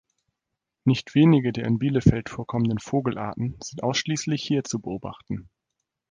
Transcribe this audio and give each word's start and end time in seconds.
Nicht 0.83 1.13
wenige 1.13 1.51
der 1.51 1.65
in 1.65 1.77
Bielefeld 1.77 2.27
vorkommenden 2.29 2.79
Vogelarten 2.79 3.59
sind 3.61 3.83
ausschließlich 3.83 4.41
hier 4.41 4.63
zu 4.63 4.79
beobachten. 4.81 5.47